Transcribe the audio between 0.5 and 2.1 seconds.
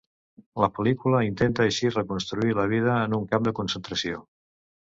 La pel·lícula intenta així